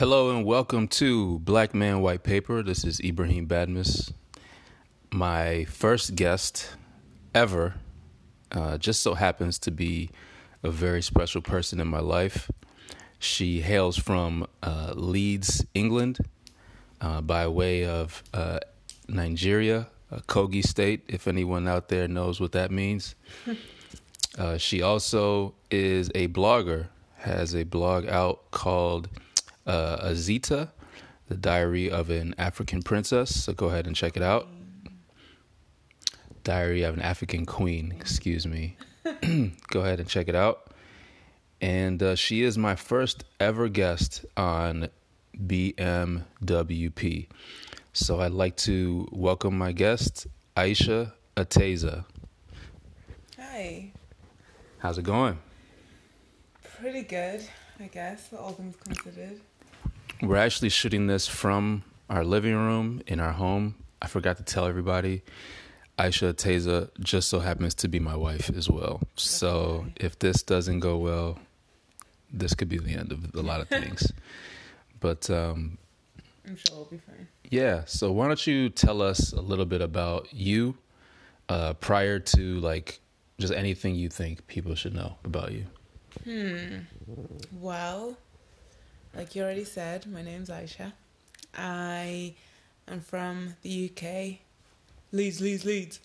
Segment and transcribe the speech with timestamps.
[0.00, 2.62] Hello and welcome to Black Man White Paper.
[2.62, 4.14] This is Ibrahim Badmus.
[5.12, 6.70] My first guest
[7.34, 7.74] ever
[8.50, 10.08] uh, just so happens to be
[10.62, 12.50] a very special person in my life.
[13.18, 16.16] She hails from uh, Leeds, England,
[17.02, 18.60] uh, by way of uh,
[19.06, 23.14] Nigeria, Kogi State, if anyone out there knows what that means.
[24.38, 26.86] Uh, she also is a blogger,
[27.16, 29.08] has a blog out called
[29.66, 30.70] uh, Azita,
[31.28, 33.44] the Diary of an African Princess.
[33.44, 34.48] So go ahead and check it out.
[36.42, 38.76] Diary of an African Queen, excuse me.
[39.68, 40.72] go ahead and check it out.
[41.60, 44.88] And uh, she is my first ever guest on
[45.36, 47.26] BMWP.
[47.92, 52.04] So I'd like to welcome my guest, Aisha Ateza.
[53.38, 53.92] Hi.
[54.78, 55.38] How's it going?
[56.78, 57.42] Pretty good,
[57.78, 59.40] I guess, all things considered.
[60.22, 63.74] We're actually shooting this from our living room in our home.
[64.02, 65.22] I forgot to tell everybody.
[65.98, 69.02] Aisha Ateza just so happens to be my wife as well.
[69.16, 71.38] So if this doesn't go well,
[72.32, 74.10] this could be the end of a lot of things.
[75.00, 75.78] but um,
[76.46, 77.28] I'm sure we'll be fine.
[77.50, 77.84] Yeah.
[77.86, 80.76] So why don't you tell us a little bit about you
[81.48, 83.00] uh, prior to like
[83.38, 85.66] just anything you think people should know about you?
[86.24, 86.78] Hmm.
[87.52, 88.16] Well,
[89.14, 90.92] like you already said, my name's Aisha.
[91.56, 92.34] I
[92.88, 94.38] am from the UK.
[95.12, 96.00] Leeds, Leeds, Leeds.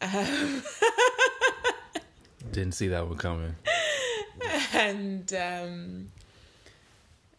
[0.00, 0.62] Um,
[2.52, 3.56] Didn't see that one coming.
[4.72, 6.08] and um,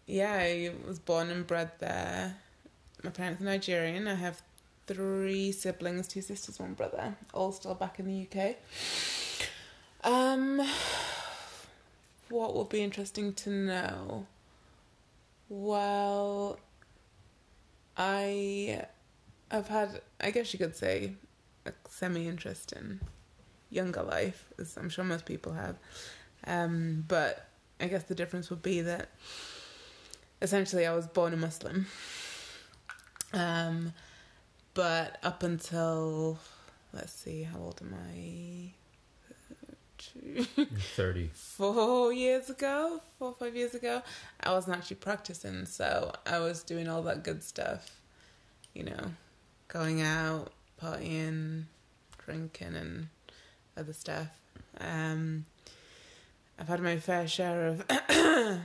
[0.05, 2.35] yeah, I was born and bred there.
[3.03, 4.07] My parents are Nigerian.
[4.07, 4.41] I have
[4.87, 8.55] three siblings, two sisters, one brother, all still back in the UK.
[10.03, 10.61] Um,
[12.29, 14.25] what would be interesting to know?
[15.49, 16.59] Well,
[17.97, 18.85] I
[19.49, 21.13] have had, I guess you could say,
[21.65, 23.01] a semi interest in
[23.71, 25.75] younger life, as I'm sure most people have.
[26.45, 27.47] Um, but
[27.79, 29.09] I guess the difference would be that
[30.41, 31.87] essentially I was born a Muslim.
[33.33, 33.93] Um,
[34.73, 36.39] but up until,
[36.93, 38.73] let's see, how old am I?
[39.99, 40.45] Two,
[40.95, 41.29] 30.
[41.33, 44.01] four years ago, four or five years ago,
[44.41, 45.65] I wasn't actually practicing.
[45.65, 47.99] So I was doing all that good stuff,
[48.73, 49.11] you know,
[49.67, 51.63] going out, partying,
[52.25, 53.09] drinking, and
[53.75, 54.27] other stuff.
[54.79, 55.45] Um,
[56.57, 57.83] I've had my fair share of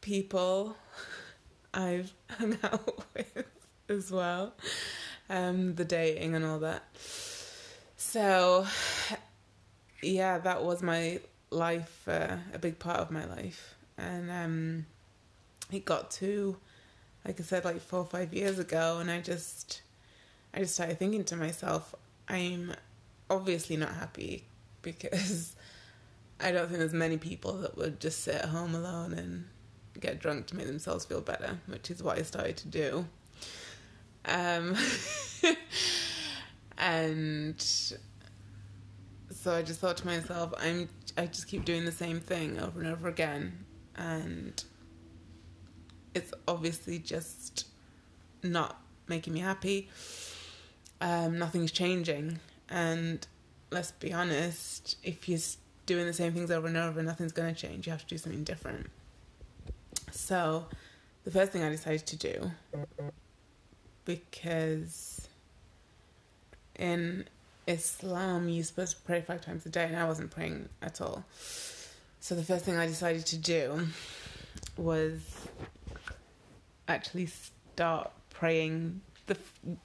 [0.00, 0.76] people
[1.74, 3.46] I've hung out with
[3.90, 4.54] as well,
[5.28, 6.84] um, the dating and all that.
[7.96, 8.66] So,
[10.02, 11.20] yeah, that was my
[11.50, 14.86] life, uh, a big part of my life, and um,
[15.70, 16.56] it got to,
[17.24, 19.82] like I said, like four or five years ago, and I just,
[20.54, 21.94] I just started thinking to myself,
[22.28, 22.72] I'm
[23.30, 24.44] obviously not happy
[24.82, 25.56] because
[26.40, 29.46] I don't think there's many people that would just sit at home alone and
[30.00, 33.06] get drunk to make themselves feel better, which is what I started to do.
[34.24, 34.76] Um,
[36.78, 37.64] and
[39.40, 42.80] so I just thought to myself, I'm I just keep doing the same thing over
[42.80, 43.64] and over again,
[43.96, 44.62] and
[46.12, 47.68] it's obviously just
[48.42, 49.90] not making me happy.
[51.00, 53.24] Um, nothing's changing, and
[53.70, 55.38] let's be honest, if you're
[55.86, 57.86] doing the same things over and over, nothing's going to change.
[57.86, 58.90] You have to do something different.
[60.10, 60.66] So,
[61.22, 62.50] the first thing I decided to do,
[64.04, 65.28] because
[66.76, 67.28] in
[67.68, 71.24] Islam you're supposed to pray five times a day, and I wasn't praying at all.
[72.20, 73.86] So, the first thing I decided to do
[74.76, 75.20] was
[76.88, 79.36] actually start praying the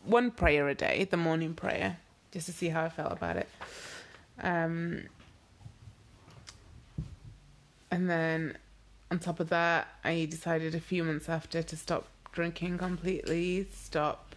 [0.03, 1.97] one prayer a day, the morning prayer,
[2.31, 3.49] just to see how I felt about it.
[4.41, 5.03] Um,
[7.91, 8.57] and then
[9.11, 14.32] on top of that, I decided a few months after to stop drinking completely, stop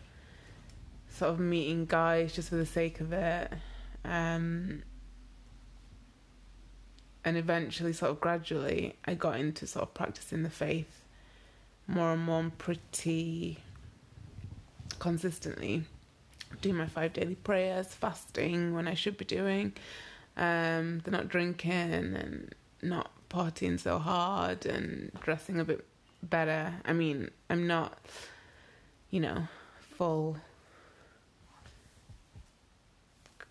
[1.16, 3.52] sort of meeting guys just for the sake of it.
[4.04, 4.82] Um,
[7.24, 11.02] and eventually, sort of gradually, I got into sort of practicing the faith
[11.88, 13.58] more and more pretty
[14.98, 15.84] consistently.
[16.60, 19.72] Doing my five daily prayers, fasting when I should be doing,
[20.36, 25.84] um, not drinking and not partying so hard and dressing a bit
[26.22, 26.72] better.
[26.84, 27.98] I mean, I'm not,
[29.10, 29.48] you know,
[29.80, 30.36] full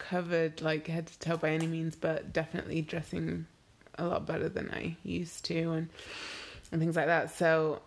[0.10, 3.46] covered like head to toe by any means, but definitely dressing
[3.98, 5.90] a lot better than I used to and
[6.72, 7.32] and things like that.
[7.32, 7.82] So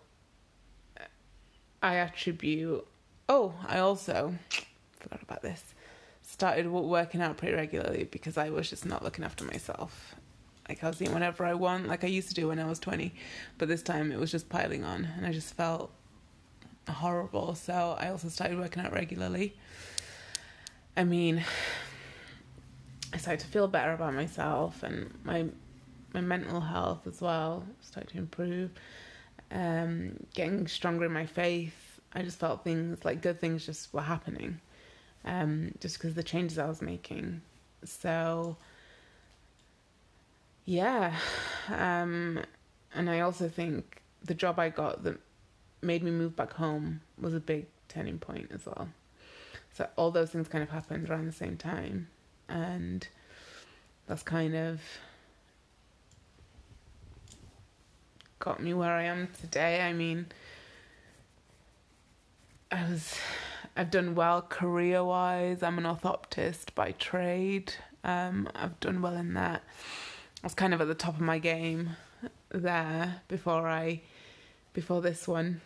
[1.83, 2.87] I attribute.
[3.29, 4.35] Oh, I also
[4.99, 5.63] forgot about this.
[6.23, 10.15] Started working out pretty regularly because I was just not looking after myself.
[10.69, 12.79] Like I was eating whatever I want, like I used to do when I was
[12.79, 13.15] twenty,
[13.57, 15.91] but this time it was just piling on, and I just felt
[16.89, 17.55] horrible.
[17.55, 19.57] So I also started working out regularly.
[20.97, 21.45] I mean,
[23.13, 25.47] I started to feel better about myself and my
[26.13, 28.71] my mental health as well started to improve.
[29.51, 32.01] Um, getting stronger in my faith.
[32.13, 34.61] I just felt things like good things just were happening,
[35.25, 37.43] um, just because the changes I was making.
[37.85, 38.57] So,
[40.65, 41.15] yeah,
[41.69, 42.41] um,
[42.95, 45.19] and I also think the job I got that
[45.83, 48.89] made me move back home was a big turning point as well.
[49.75, 52.09] So all those things kind of happened around the same time,
[52.49, 53.07] and
[54.07, 54.81] that's kind of
[58.39, 59.83] got me where I am today.
[59.83, 60.27] I mean,
[62.71, 63.15] I was,
[63.77, 65.63] I've done well career wise.
[65.63, 67.75] I'm an orthoptist by trade.
[68.05, 69.63] Um, I've done well in that.
[70.43, 71.97] I was kind of at the top of my game
[72.51, 74.03] there before I,
[74.73, 75.61] before this one.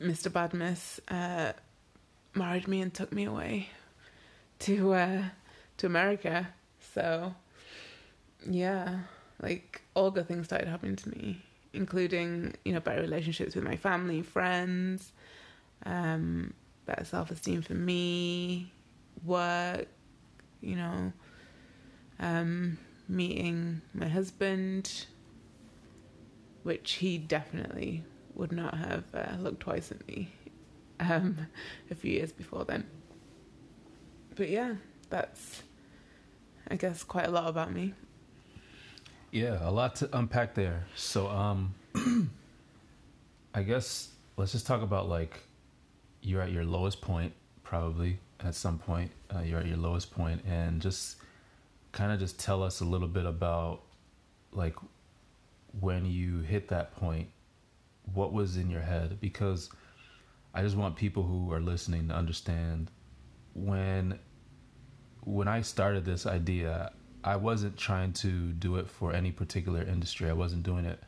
[0.00, 0.30] Mr.
[0.30, 1.52] Badmus uh,
[2.34, 3.70] married me and took me away
[4.60, 5.22] to uh,
[5.78, 6.48] to America.
[6.94, 7.34] So
[8.48, 9.00] yeah,
[9.42, 11.42] like all good things started happening to me,
[11.72, 15.12] including you know better relationships with my family, friends,
[15.84, 16.54] um,
[16.86, 18.72] better self esteem for me,
[19.24, 19.86] work,
[20.60, 21.12] you know,
[22.20, 22.78] um,
[23.08, 25.06] meeting my husband,
[26.62, 28.04] which he definitely
[28.34, 30.28] would not have uh, looked twice at me
[31.00, 31.46] um,
[31.90, 32.86] a few years before then.
[34.36, 34.74] But yeah,
[35.10, 35.62] that's,
[36.70, 37.94] I guess, quite a lot about me.
[39.32, 40.86] Yeah, a lot to unpack there.
[40.94, 41.74] So, um,
[43.54, 45.40] I guess let's just talk about like
[46.20, 49.10] you're at your lowest point, probably at some point.
[49.34, 51.16] Uh, you're at your lowest point, and just
[51.92, 53.80] kind of just tell us a little bit about
[54.52, 54.74] like
[55.80, 57.28] when you hit that point
[58.14, 59.70] what was in your head because
[60.54, 62.90] I just want people who are listening to understand
[63.54, 64.18] when
[65.26, 66.92] when I started this idea,
[67.24, 70.30] I wasn't trying to do it for any particular industry.
[70.30, 71.02] I wasn't doing it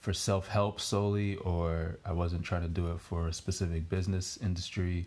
[0.00, 4.38] for self help solely, or I wasn't trying to do it for a specific business
[4.42, 5.06] industry.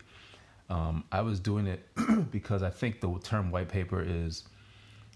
[0.70, 1.86] Um, I was doing it
[2.30, 4.44] because I think the term white paper is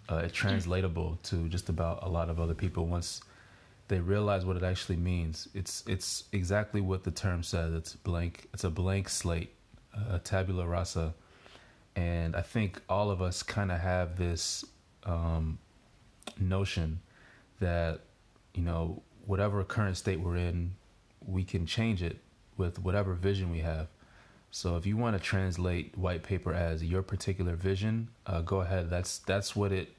[0.08, 3.20] uh, translatable to just about a lot of other people once
[3.88, 5.48] they realize what it actually means.
[5.54, 7.72] It's it's exactly what the term says.
[7.75, 8.48] It's blank.
[8.52, 9.54] It's a blank slate,
[10.10, 11.14] a tabula rasa,
[11.96, 14.64] and I think all of us kind of have this
[15.04, 15.58] um,
[16.38, 17.00] notion
[17.58, 18.00] that
[18.54, 20.76] you know whatever current state we're in,
[21.26, 22.19] we can change it
[22.56, 23.88] with whatever vision we have.
[24.52, 28.90] So if you want to translate white paper as your particular vision, uh, go ahead.
[28.90, 29.93] That's that's what it.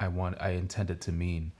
[0.00, 0.40] I want.
[0.40, 1.52] I intend it to mean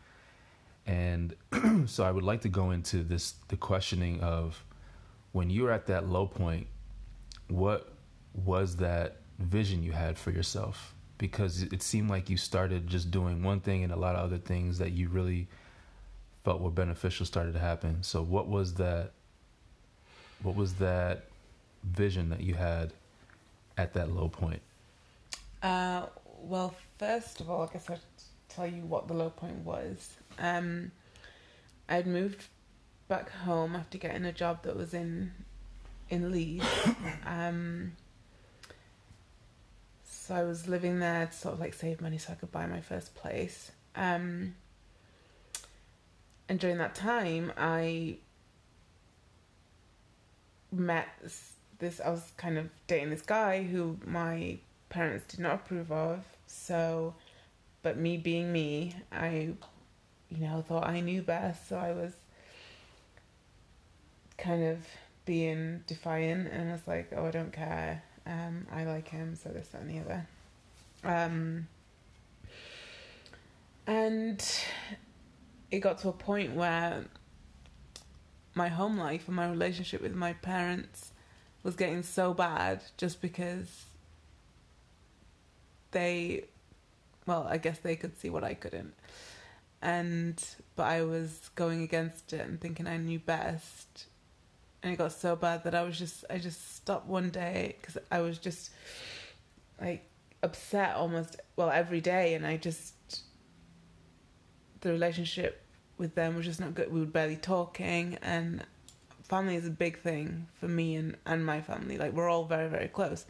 [0.86, 1.34] and
[1.86, 4.62] so I would like to go into this the questioning of
[5.32, 6.66] when you were at that low point,
[7.48, 7.92] what
[8.44, 10.94] was that vision you had for yourself?
[11.18, 14.38] Because it seemed like you started just doing one thing and a lot of other
[14.38, 15.46] things that you really
[16.44, 18.02] felt were beneficial started to happen.
[18.02, 19.12] So what was that
[20.42, 21.24] what was that
[21.82, 22.92] vision that you had
[23.78, 24.60] at that low point?
[25.62, 26.06] Uh,
[26.42, 28.00] well, first of all, I guess I'd
[28.48, 30.10] tell you what the low point was.
[30.38, 30.92] Um,
[31.88, 32.44] I'd moved
[33.08, 35.32] back home after getting a job that was in
[36.10, 36.66] in Leeds.
[37.26, 37.92] um,
[40.24, 42.66] so I was living there to sort of like save money so I could buy
[42.66, 43.70] my first place.
[43.94, 44.54] Um,
[46.48, 48.16] and during that time, I
[50.72, 51.08] met
[51.78, 52.00] this.
[52.00, 54.56] I was kind of dating this guy who my
[54.88, 56.24] parents did not approve of.
[56.46, 57.14] So,
[57.82, 59.50] but me being me, I
[60.30, 62.12] you know, thought I knew best, so I was
[64.38, 64.78] kind of
[65.26, 68.02] being defiant and I was like, oh, I don't care.
[68.26, 70.26] Um, I like him, so this, that, and the other.
[71.04, 71.68] Um,
[73.86, 74.42] and
[75.70, 77.04] it got to a point where
[78.54, 81.12] my home life and my relationship with my parents
[81.62, 83.84] was getting so bad just because
[85.90, 86.44] they,
[87.26, 88.94] well, I guess they could see what I couldn't
[89.84, 90.42] and
[90.76, 94.06] but I was going against it and thinking I knew best,
[94.84, 97.96] and it got so bad that I was just I just stopped one day because
[98.12, 98.70] I was just
[99.80, 100.06] like
[100.42, 103.22] upset almost well every day, and I just
[104.82, 105.62] the relationship
[105.96, 106.92] with them was just not good.
[106.92, 108.62] We were barely talking, and
[109.22, 111.96] family is a big thing for me and and my family.
[111.96, 113.24] Like we're all very very close,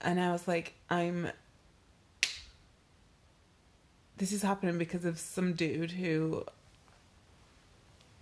[0.00, 1.30] and I was like, I'm.
[4.16, 6.44] This is happening because of some dude who.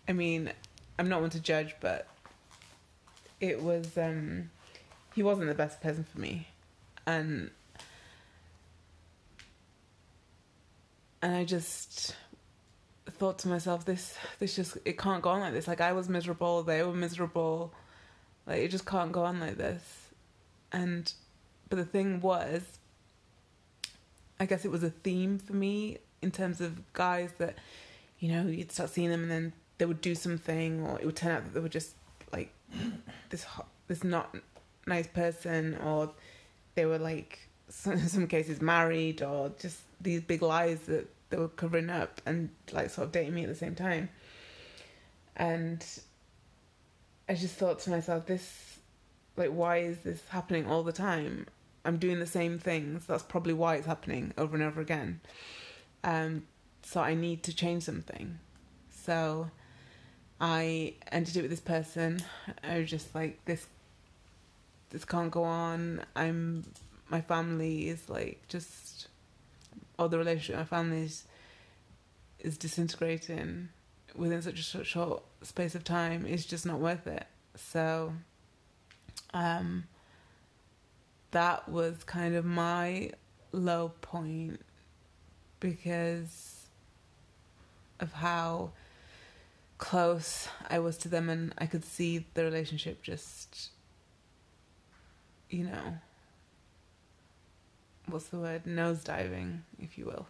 [0.08, 0.52] I mean,
[0.98, 2.08] I'm not one to judge, but
[3.40, 4.50] it was um
[5.14, 6.48] he wasn't the best person for me.
[7.06, 7.50] And
[11.22, 12.14] and I just
[13.08, 15.68] thought to myself this this just it can't go on like this.
[15.68, 17.72] Like I was miserable they were miserable.
[18.46, 19.82] Like it just can't go on like this.
[20.72, 21.12] And
[21.68, 22.62] but the thing was
[24.38, 27.56] I guess it was a theme for me in terms of guys that
[28.18, 31.16] you know you'd start seeing them and then they would do something or it would
[31.16, 31.94] turn out that they were just
[32.36, 32.52] like
[33.30, 34.34] this ho- this not
[34.86, 36.10] nice person or
[36.74, 41.48] they were like some, some cases married or just these big lies that they were
[41.48, 44.08] covering up and like sort of dating me at the same time.
[45.36, 45.84] And
[47.28, 48.78] i just thought to myself this
[49.36, 51.46] like why is this happening all the time?
[51.84, 53.06] I'm doing the same things.
[53.06, 55.20] That's probably why it's happening over and over again.
[56.04, 56.44] Um
[56.82, 58.38] so i need to change something.
[58.90, 59.50] So
[60.40, 62.20] i ended it with this person.
[62.62, 63.66] I was just like this
[64.90, 66.04] this can't go on.
[66.14, 66.64] I'm
[67.08, 69.08] my family is like just
[69.98, 71.24] or the relationship my family is,
[72.40, 73.68] is disintegrating
[74.14, 76.26] within such a short, space of time.
[76.26, 77.26] Is just not worth it.
[77.56, 78.12] So,
[79.32, 79.84] um,
[81.30, 83.10] that was kind of my
[83.52, 84.60] low point
[85.60, 86.68] because
[88.00, 88.70] of how
[89.78, 90.48] close.
[90.68, 93.70] I was to them, and I could see the relationship just,
[95.50, 95.98] you know,
[98.06, 98.64] what's the word?
[98.64, 100.26] Nosediving, if you will,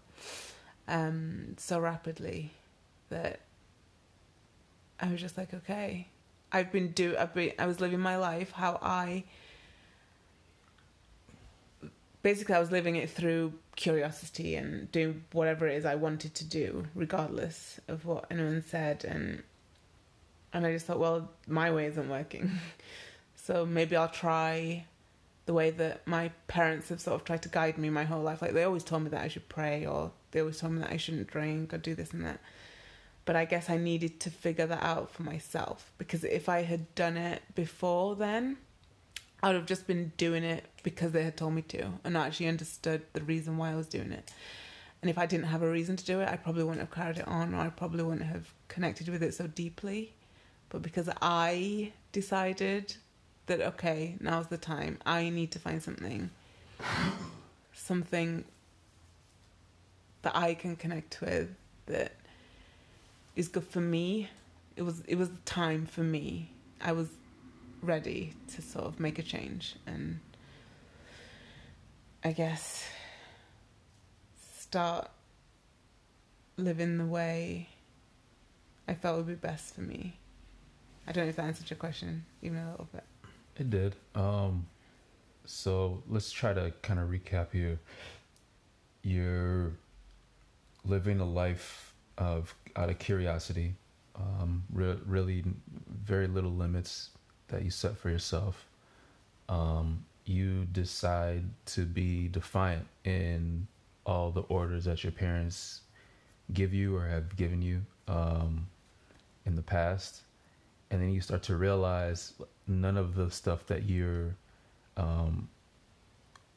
[0.88, 2.52] um, so rapidly
[3.08, 3.40] that
[5.00, 6.08] I was just like, okay,
[6.52, 9.24] I've been do I've been I was living my life how I
[12.26, 16.44] basically I was living it through curiosity and doing whatever it is I wanted to
[16.44, 19.44] do, regardless of what anyone said and
[20.52, 22.50] and I just thought, well, my way isn't working.
[23.36, 24.86] so maybe I'll try
[25.44, 28.42] the way that my parents have sort of tried to guide me my whole life.
[28.42, 30.90] Like they always told me that I should pray or they always told me that
[30.90, 32.40] I shouldn't drink or do this and that.
[33.24, 36.92] But I guess I needed to figure that out for myself because if I had
[36.96, 38.56] done it before then,
[39.42, 42.26] I would have just been doing it because they had told me to and I
[42.26, 44.30] actually understood the reason why I was doing it.
[45.02, 47.18] And if I didn't have a reason to do it, I probably wouldn't have carried
[47.18, 50.14] it on or I probably wouldn't have connected with it so deeply.
[50.68, 52.96] But because I decided
[53.46, 56.30] that, okay, now's the time, I need to find something,
[57.72, 58.44] something
[60.22, 61.54] that I can connect with
[61.86, 62.12] that
[63.36, 64.28] is good for me.
[64.76, 66.50] It was it was the time for me.
[66.80, 67.08] I was
[67.86, 70.18] ready to sort of make a change and
[72.24, 72.88] I guess
[74.58, 75.08] start
[76.56, 77.68] living the way
[78.88, 80.18] I felt would be best for me.
[81.06, 83.04] I don't know if that answered your question, even a little bit.
[83.58, 83.94] It did.
[84.14, 84.66] Um,
[85.44, 87.78] so let's try to kind of recap here.
[89.02, 89.72] You're
[90.84, 93.74] living a life of out of curiosity,
[94.16, 95.44] um, re- really
[95.88, 97.10] very little limits
[97.48, 98.66] that you set for yourself.
[99.48, 103.66] Um, you decide to be defiant in
[104.04, 105.82] all the orders that your parents
[106.52, 108.66] give you or have given you um,
[109.44, 110.22] in the past,
[110.90, 112.34] and then you start to realize
[112.66, 114.34] none of the stuff that you're
[114.96, 115.48] um,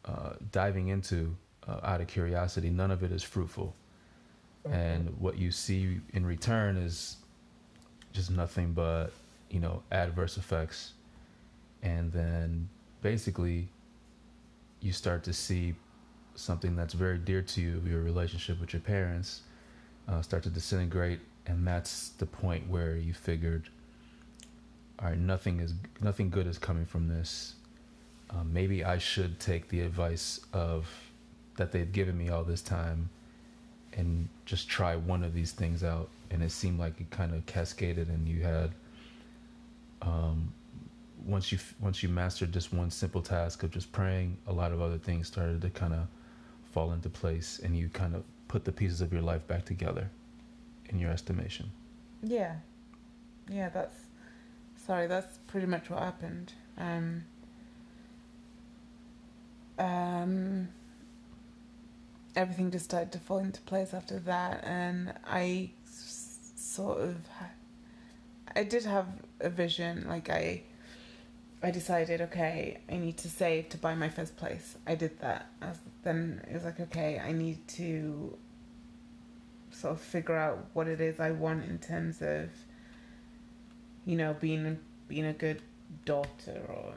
[0.06, 1.36] uh, diving into
[1.68, 3.76] uh, out of curiosity, none of it is fruitful.
[4.70, 7.18] And what you see in return is
[8.12, 9.12] just nothing but,
[9.50, 10.94] you know, adverse effects.
[11.82, 12.70] And then
[13.02, 13.70] basically,
[14.82, 15.76] you start to see
[16.36, 19.42] something that's very dear to you, your relationship with your parents,
[20.08, 21.20] uh, start to disintegrate.
[21.48, 23.70] And that's the point where you figured,
[25.00, 27.56] all right, nothing is nothing good is coming from this.
[28.30, 30.88] Um, maybe I should take the advice of
[31.58, 33.10] that they've given me all this time
[33.94, 36.10] and just try one of these things out.
[36.32, 38.72] And it seemed like it kind of cascaded, and you had
[40.02, 40.54] um,
[41.26, 44.82] once you once you mastered just one simple task of just praying, a lot of
[44.82, 46.08] other things started to kind of
[46.72, 50.10] fall into place, and you kind of put the pieces of your life back together,
[50.90, 51.72] in your estimation.
[52.24, 52.56] Yeah,
[53.50, 53.96] yeah, that's
[54.86, 55.08] sorry.
[55.08, 56.54] That's pretty much what happened.
[56.78, 57.24] Um,
[59.78, 60.70] um,
[62.36, 65.72] everything just started to fall into place after that, and I
[66.56, 67.18] sort of
[68.56, 69.08] I did have
[69.40, 70.64] a vision like I
[71.62, 74.78] I decided okay I need to save to buy my first place.
[74.88, 75.48] I did that.
[75.62, 78.38] As, then it was like okay I need to
[79.72, 82.50] sort of figure out what it is I want in terms of
[84.06, 85.62] you know being being a good
[86.06, 86.94] daughter or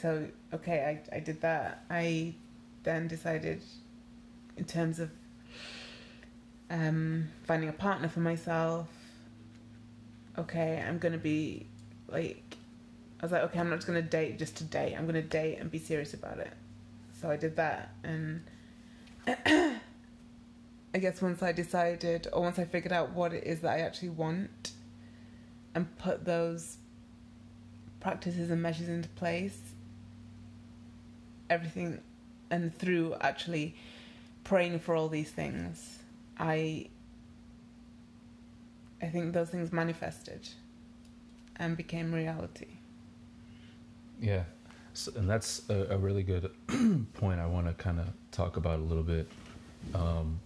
[0.00, 1.84] so okay I, I did that.
[1.90, 2.34] I
[2.82, 3.62] then decided
[4.56, 5.10] in terms of
[6.70, 8.88] um, finding a partner for myself
[10.38, 11.66] okay I'm gonna be
[12.08, 12.56] like
[13.20, 14.94] I was like okay I'm not just gonna date just to date.
[14.96, 16.52] I'm gonna date and be serious about it.
[17.20, 18.42] So I did that and
[19.26, 23.80] I guess once I decided or once I figured out what it is that I
[23.80, 24.72] actually want
[25.74, 26.78] and put those
[28.00, 29.58] practices and measures into place
[31.48, 32.00] everything
[32.50, 33.76] and through actually
[34.42, 35.98] praying for all these things
[36.38, 36.86] i
[39.02, 40.48] i think those things manifested
[41.56, 42.66] and became reality.
[44.20, 44.44] Yeah.
[44.94, 46.50] So, and that's a, a really good
[47.14, 49.28] point i want to kind of talk about a little bit.
[49.94, 50.38] Um,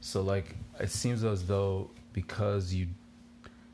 [0.00, 2.88] so like it seems as though because you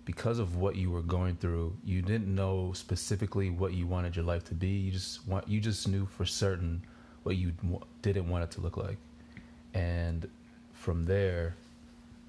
[0.05, 4.25] because of what you were going through, you didn't know specifically what you wanted your
[4.25, 4.69] life to be.
[4.69, 6.83] You just want you just knew for certain
[7.23, 7.53] what you
[8.03, 8.99] didn't want it to look like,
[9.75, 10.29] and
[10.73, 11.55] from there,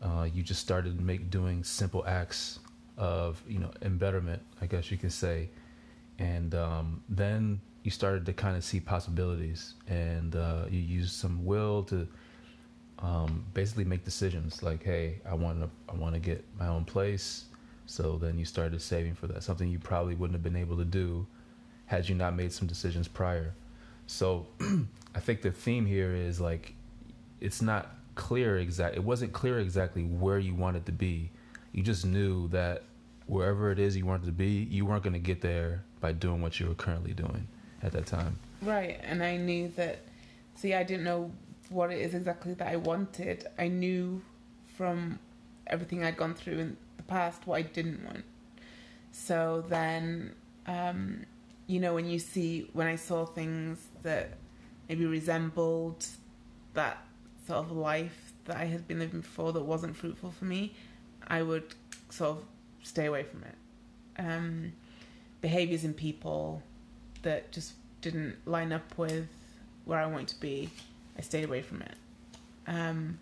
[0.03, 2.59] uh, you just started make doing simple acts
[2.97, 5.49] of you know embetterment, I guess you can say,
[6.19, 11.45] and um, then you started to kind of see possibilities, and uh, you used some
[11.45, 12.07] will to.
[12.99, 16.85] Um, basically make decisions like hey i want to i want to get my own
[16.85, 17.45] place
[17.85, 20.85] so then you started saving for that, something you probably wouldn't have been able to
[20.85, 21.27] do
[21.85, 23.53] had you not made some decisions prior.
[24.07, 24.47] So
[25.15, 26.73] I think the theme here is like
[27.39, 31.31] it's not clear exact it wasn't clear exactly where you wanted to be.
[31.71, 32.83] You just knew that
[33.25, 36.41] wherever it is you wanted to be, you weren't going to get there by doing
[36.41, 37.47] what you were currently doing
[37.81, 38.37] at that time.
[38.61, 40.01] Right, and I knew that
[40.55, 41.31] see I didn't know
[41.69, 43.47] what it is exactly that I wanted.
[43.57, 44.21] I knew
[44.77, 45.19] from
[45.67, 48.23] everything I'd gone through in the past what I didn't want.
[49.11, 50.35] So then,
[50.67, 51.25] um,
[51.67, 54.37] you know, when you see, when I saw things that
[54.89, 56.05] maybe resembled
[56.73, 57.05] that
[57.47, 60.73] sort of life that I had been living before that wasn't fruitful for me,
[61.27, 61.73] I would
[62.09, 62.43] sort of
[62.83, 63.55] stay away from it.
[64.17, 64.73] Um,
[65.41, 66.61] behaviors in people
[67.23, 69.27] that just didn't line up with
[69.85, 70.69] where I want to be,
[71.17, 71.95] I stayed away from it.
[72.67, 73.19] Um,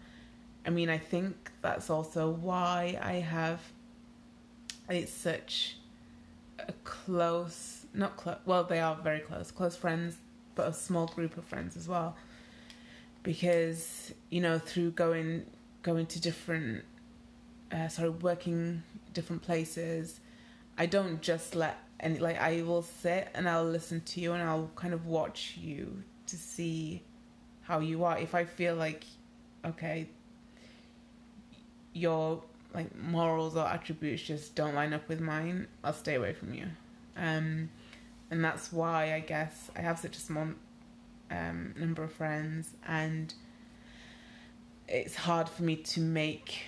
[0.65, 3.59] I mean, I think that's also why I have
[4.89, 5.77] it's such
[6.59, 10.17] a close, not close, well, they are very close, close friends,
[10.55, 12.15] but a small group of friends as well.
[13.23, 15.45] Because, you know, through going
[15.83, 16.83] going to different,
[17.71, 20.19] uh, sorry, working different places,
[20.77, 24.41] I don't just let any, like, I will sit and I'll listen to you and
[24.43, 27.03] I'll kind of watch you to see
[27.61, 28.17] how you are.
[28.17, 29.03] If I feel like,
[29.65, 30.09] okay,
[31.93, 36.53] your like morals or attributes just don't line up with mine, I'll stay away from
[36.53, 36.65] you.
[37.17, 37.69] Um,
[38.29, 40.47] and that's why I guess I have such a small
[41.31, 43.33] um, number of friends, and
[44.87, 46.63] it's hard for me to make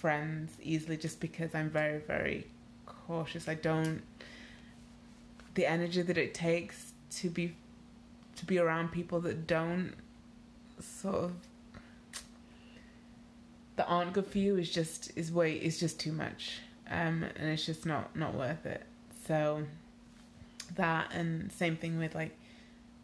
[0.00, 2.46] friends easily just because I'm very, very
[2.86, 3.48] cautious.
[3.48, 4.02] I don't
[5.54, 7.54] the energy that it takes to be
[8.36, 9.92] to be around people that don't
[10.80, 11.32] sort of
[13.76, 16.58] that aren't good for you is just is way is just too much,
[16.90, 18.82] um, and it's just not not worth it.
[19.26, 19.64] So
[20.76, 22.36] that and same thing with like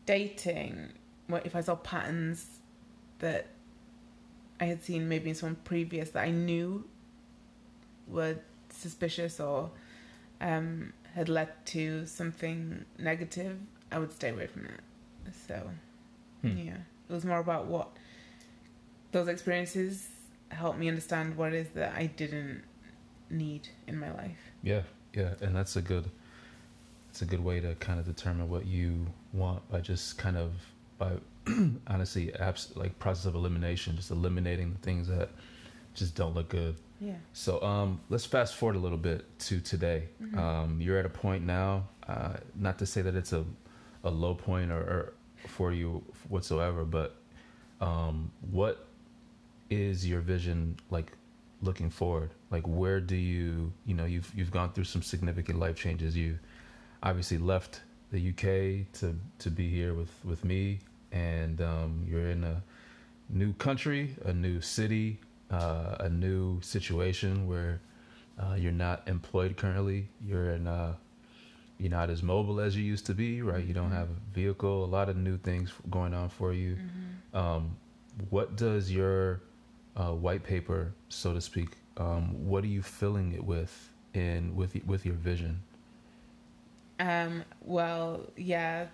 [0.06, 0.92] dating.
[1.26, 2.46] What if I saw patterns
[3.20, 3.48] that
[4.58, 6.84] I had seen maybe in someone previous that I knew
[8.06, 8.36] were
[8.68, 9.70] suspicious or
[10.40, 13.58] um, had led to something negative,
[13.90, 14.80] I would stay away from it.
[15.46, 15.70] So,
[16.42, 16.56] hmm.
[16.56, 16.76] yeah,
[17.08, 17.88] it was more about what
[19.12, 20.08] those experiences
[20.50, 22.62] helped me understand what it is that I didn't
[23.28, 24.38] need in my life.
[24.62, 24.82] Yeah,
[25.14, 26.10] yeah, and that's a good
[27.10, 30.52] it's a good way to kind of determine what you want by just kind of
[30.96, 31.10] by
[31.88, 35.30] honestly abs- like process of elimination, just eliminating the things that
[35.94, 36.76] just don't look good.
[37.00, 37.14] Yeah.
[37.32, 40.04] So um, let's fast forward a little bit to today.
[40.22, 40.38] Mm-hmm.
[40.38, 43.44] Um, you're at a point now, uh, not to say that it's a
[44.04, 45.12] a low point or, or
[45.48, 47.16] for you whatsoever, but
[47.80, 48.86] um, what
[49.68, 51.10] is your vision like
[51.60, 52.30] looking forward?
[52.50, 56.16] Like where do you you know you've you've gone through some significant life changes.
[56.16, 56.38] You
[57.02, 57.80] obviously left
[58.12, 60.80] the UK to to be here with with me,
[61.12, 62.62] and um, you're in a
[63.28, 65.18] new country, a new city,
[65.50, 67.80] uh, a new situation where
[68.38, 70.08] uh, you're not employed currently.
[70.26, 70.94] You're in uh,
[71.78, 73.64] you're not as mobile as you used to be, right?
[73.64, 73.94] You don't Mm-hmm.
[73.94, 74.84] have a vehicle.
[74.84, 76.76] A lot of new things going on for you.
[76.76, 77.36] Mm-hmm.
[77.36, 77.76] Um,
[78.28, 79.40] what does your
[79.96, 84.74] uh, white paper, so to speak, um, what are you filling it with in with
[84.84, 85.62] with your vision?
[87.00, 88.86] Um, well, yeah,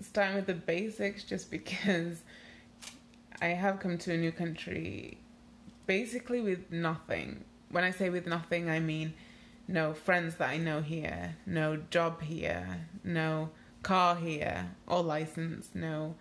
[0.00, 2.22] starting with the basics, just because
[3.40, 5.18] I have come to a new country
[5.86, 7.44] basically with nothing.
[7.70, 9.14] When I say with nothing, I mean
[9.68, 13.50] no friends that I know here, no job here, no
[13.82, 16.14] car here, or license, no,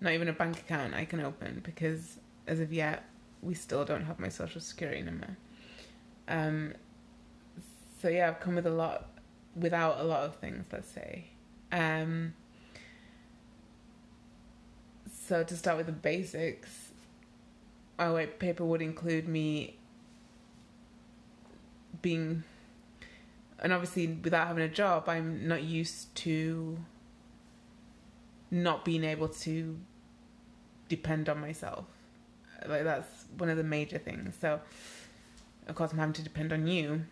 [0.00, 3.04] not even a bank account I can open because as of yet,
[3.42, 5.36] we still don't have my social security number.
[6.28, 6.74] Um,
[8.00, 9.11] so yeah, I've come with a lot
[9.54, 11.26] without a lot of things, let's say.
[11.70, 12.34] Um,
[15.10, 16.92] so to start with the basics,
[17.98, 19.76] my white paper would include me
[22.00, 22.42] being,
[23.60, 26.78] and obviously without having a job, I'm not used to
[28.50, 29.78] not being able to
[30.88, 31.84] depend on myself.
[32.66, 34.36] Like that's one of the major things.
[34.40, 34.60] So,
[35.68, 37.02] of course, I'm having to depend on you,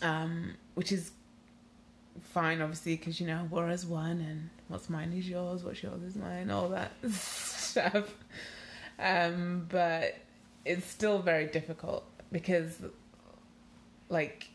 [0.00, 1.12] um, which is
[2.20, 6.02] fine, obviously, because you know we're as one, and what's mine is yours, what's yours
[6.02, 8.14] is mine, all that stuff.
[8.98, 10.16] Um, but
[10.64, 12.78] it's still very difficult because,
[14.08, 14.48] like,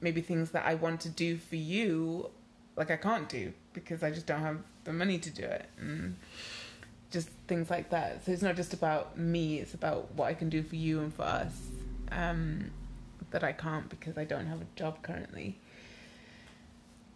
[0.00, 2.30] maybe things that I want to do for you,
[2.76, 6.16] like I can't do because I just don't have the money to do it, and
[7.10, 8.24] just things like that.
[8.24, 11.12] So it's not just about me; it's about what I can do for you and
[11.12, 11.52] for us.
[12.12, 12.70] Um,
[13.30, 15.58] that I can't because I don't have a job currently.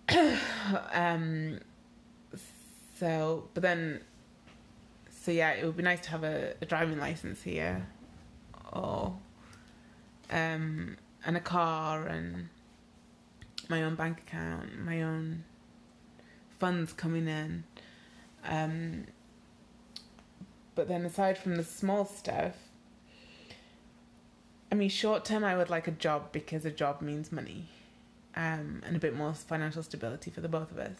[0.93, 1.61] um,
[2.99, 4.01] so, but then,
[5.11, 7.87] so yeah, it would be nice to have a, a driving license here,
[8.73, 9.15] or
[10.31, 12.49] um, and a car and
[13.69, 15.45] my own bank account, my own
[16.59, 17.65] funds coming in.
[18.47, 19.07] Um,
[20.75, 22.55] but then aside from the small stuff,
[24.71, 27.69] I mean, short term, I would like a job because a job means money
[28.37, 30.97] um, and a bit more financial stability for the both of us.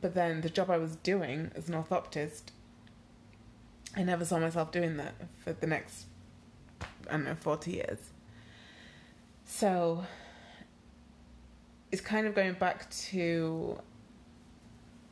[0.00, 2.42] But then the job I was doing as an orthoptist,
[3.96, 6.06] I never saw myself doing that for the next,
[7.08, 7.98] I don't know, 40 years.
[9.44, 10.04] So
[11.90, 13.78] it's kind of going back to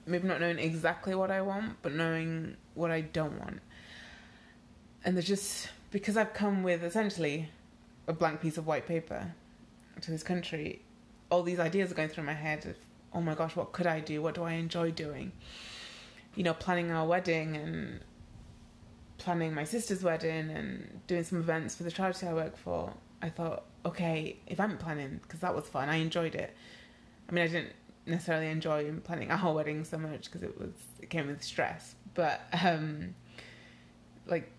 [0.06, 3.60] maybe not knowing exactly what I want, but knowing what I don't want.
[5.04, 7.48] And there's just because I've come with essentially
[8.06, 9.34] a blank piece of white paper
[10.02, 10.82] to this country,
[11.30, 12.76] all these ideas are going through my head of,
[13.12, 14.22] oh my gosh, what could I do?
[14.22, 15.32] What do I enjoy doing?
[16.34, 18.00] You know, planning our wedding and
[19.18, 22.94] planning my sister's wedding and doing some events for the charity I work for.
[23.20, 26.54] I thought, okay, if I'm planning, because that was fun, I enjoyed it.
[27.28, 27.72] I mean, I didn't
[28.06, 32.40] necessarily enjoy planning our wedding so much because it was it came with stress, but
[32.62, 33.14] um,
[34.26, 34.50] like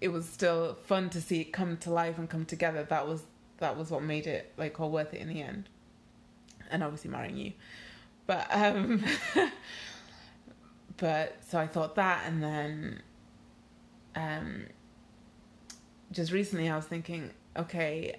[0.00, 2.82] it was still fun to see it come to life and come together.
[2.84, 3.22] That was
[3.64, 5.68] that was what made it like all worth it in the end.
[6.70, 7.52] And obviously marrying you.
[8.26, 9.02] But um
[10.98, 13.02] but so I thought that and then
[14.14, 14.66] um
[16.12, 18.16] just recently I was thinking, okay,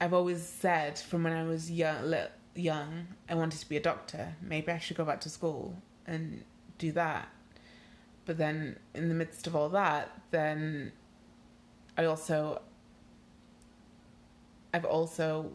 [0.00, 2.14] I've always said from when I was young,
[2.54, 4.34] young, I wanted to be a doctor.
[4.42, 5.76] Maybe I should go back to school
[6.06, 6.44] and
[6.78, 7.28] do that.
[8.26, 10.92] But then, in the midst of all that, then
[11.98, 12.62] I also,
[14.72, 15.50] I've also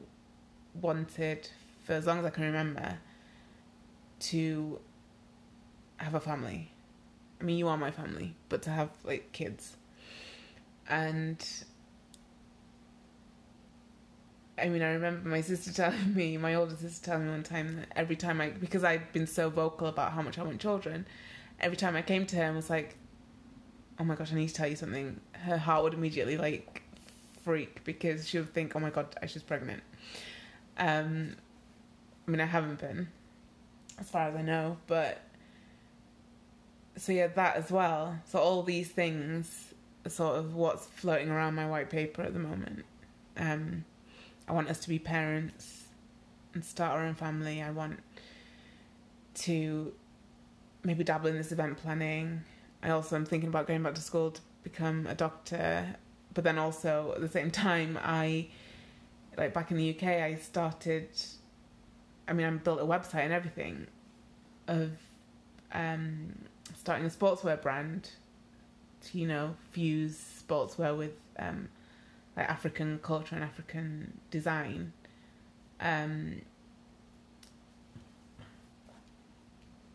[0.79, 1.47] wanted,
[1.85, 2.99] for as long as I can remember,
[4.19, 4.79] to
[5.97, 6.69] have a family.
[7.39, 9.77] I mean, you are my family, but to have like kids.
[10.89, 11.43] And
[14.57, 17.77] I mean, I remember my sister telling me, my older sister telling me one time
[17.77, 21.05] that every time I, because I'd been so vocal about how much I want children,
[21.61, 22.97] every time I came to her and was like,
[23.97, 26.81] oh my gosh, I need to tell you something, her heart would immediately like
[27.43, 29.83] freak because she would think, oh my god, she's pregnant.
[30.77, 31.35] Um,
[32.27, 33.09] I mean, I haven't been,
[33.99, 35.21] as far as I know, but
[36.97, 38.19] so yeah, that as well.
[38.25, 39.73] So all these things
[40.05, 42.85] are sort of what's floating around my white paper at the moment.
[43.37, 43.85] Um,
[44.47, 45.83] I want us to be parents
[46.53, 47.61] and start our own family.
[47.61, 47.99] I want
[49.35, 49.93] to
[50.83, 52.43] maybe dabble in this event planning.
[52.81, 55.95] I also am thinking about going back to school to become a doctor,
[56.33, 58.47] but then also at the same time, I
[59.37, 61.09] like back in the UK, I started.
[62.27, 63.87] I mean, I built a website and everything
[64.67, 64.91] of
[65.73, 66.33] um,
[66.77, 68.09] starting a sportswear brand
[69.01, 71.67] to, you know, fuse sportswear with um,
[72.37, 74.93] like African culture and African design.
[75.81, 76.41] Um,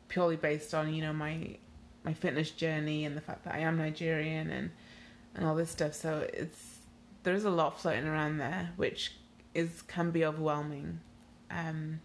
[0.09, 1.57] purely based on you know my
[2.05, 4.71] my fitness journey and the fact that I am Nigerian and
[5.35, 5.95] and all this stuff.
[5.95, 6.79] So it's
[7.23, 9.13] there's a lot floating around there, which
[9.55, 11.01] is can be overwhelming,
[11.51, 12.01] um,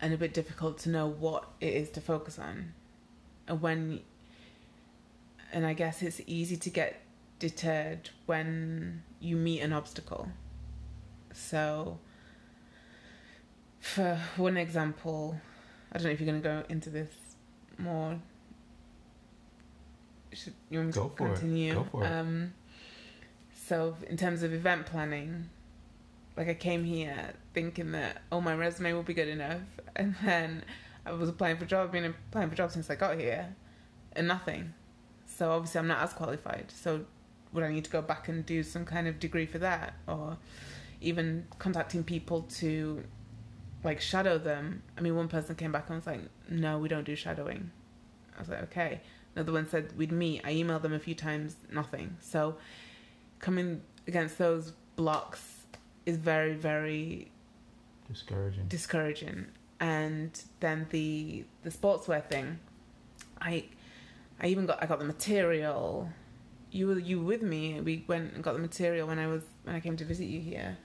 [0.00, 2.74] and a bit difficult to know what it is to focus on,
[3.46, 4.00] and when.
[5.54, 7.02] And I guess it's easy to get
[7.38, 10.28] deterred when you meet an obstacle.
[11.34, 11.98] So,
[13.78, 15.38] for one example,
[15.92, 17.08] I don't know if you're going to go into this
[17.78, 18.18] more.
[20.32, 21.34] Should you want me Go to for it.
[21.34, 21.74] continue?
[21.74, 22.06] Go for it.
[22.12, 22.54] Um,
[23.54, 25.50] so, in terms of event planning,
[26.36, 29.60] like I came here thinking that oh my resume will be good enough,
[29.96, 30.64] and then
[31.04, 33.54] I was applying for jobs, been applying for jobs since I got here,
[34.14, 34.72] and nothing.
[35.26, 36.70] So obviously I'm not as qualified.
[36.70, 37.04] So
[37.52, 40.38] would I need to go back and do some kind of degree for that, or
[41.00, 43.04] even contacting people to
[43.84, 44.82] like shadow them?
[44.96, 47.70] I mean, one person came back and was like, "No, we don't do shadowing."
[48.36, 49.00] I was like, "Okay."
[49.34, 50.42] Another one said we'd meet.
[50.44, 52.16] I emailed them a few times, nothing.
[52.20, 52.56] So
[53.38, 55.64] coming against those blocks
[56.04, 57.30] is very, very
[58.08, 58.68] Discouraging.
[58.68, 59.46] discouraging.
[59.80, 62.58] And then the the sportswear thing,
[63.40, 63.64] I
[64.40, 66.10] I even got I got the material.
[66.70, 67.80] You were you were with me.
[67.80, 70.40] We went and got the material when I was when I came to visit you
[70.40, 70.76] here.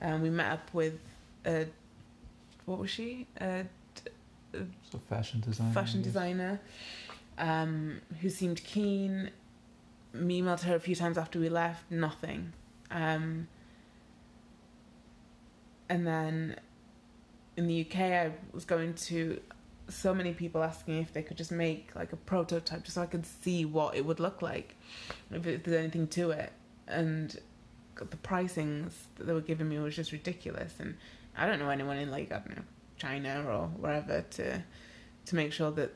[0.00, 0.98] Um, we met up with
[1.46, 1.66] a
[2.66, 3.64] what was she a
[4.90, 5.72] so fashion designer.
[5.72, 6.60] fashion designer
[7.38, 9.30] um, who seemed keen.
[10.14, 12.52] Me emailed her a few times after we left, nothing.
[12.90, 13.48] Um,
[15.88, 16.56] and then
[17.56, 19.40] in the UK, I was going to
[19.88, 23.06] so many people asking if they could just make like a prototype just so I
[23.06, 24.74] could see what it would look like,
[25.30, 26.52] if it- there's anything to it.
[26.86, 27.38] And
[27.96, 30.74] the pricings that they were giving me was just ridiculous.
[30.78, 30.96] And
[31.36, 32.62] I don't know anyone in like I don't know
[32.98, 34.62] China or wherever to
[35.26, 35.94] to make sure that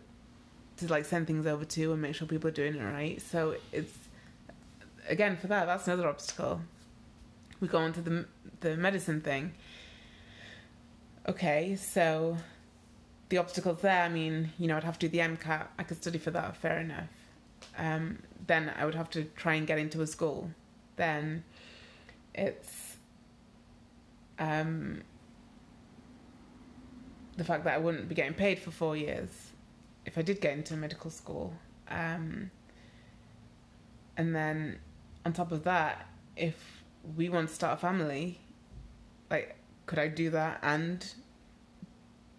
[0.78, 3.20] to like send things over to and make sure people are doing it right.
[3.20, 3.96] So it's
[5.08, 6.60] again for that that's another obstacle.
[7.60, 8.26] We go on to the
[8.60, 9.52] the medicine thing.
[11.28, 12.36] Okay, so
[13.28, 14.02] the obstacles there.
[14.02, 15.66] I mean, you know, I'd have to do the MCAT.
[15.78, 16.56] I could study for that.
[16.56, 17.08] Fair enough.
[17.76, 20.50] Um, then I would have to try and get into a school.
[20.96, 21.42] Then
[22.34, 22.96] it's
[24.38, 25.02] um,
[27.36, 29.28] the fact that I wouldn't be getting paid for four years
[30.04, 31.52] if I did get into medical school.
[31.88, 32.50] Um,
[34.16, 34.78] and then
[35.24, 36.82] on top of that, if
[37.16, 38.40] we want to start a family,
[39.30, 41.04] like, could I do that and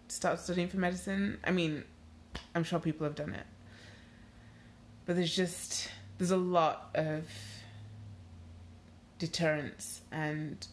[0.08, 1.38] start studying for medicine?
[1.44, 1.84] I mean,
[2.54, 3.46] I'm sure people have done it.
[5.06, 7.24] But there's just, there's a lot of
[9.18, 10.66] deterrence and